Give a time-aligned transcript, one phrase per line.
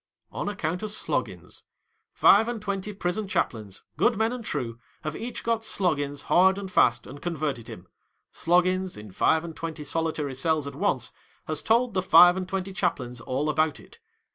[0.31, 1.61] On account of Sloggins.
[2.11, 6.71] Five and twenty prison chaplains, good men and true, have each got Sloggins hard and
[6.71, 7.87] fast, and converted him.
[8.31, 11.11] Sloggins, in five and twenty solitary cells at once,
[11.45, 13.99] has told the five and twenty chaplains all about it.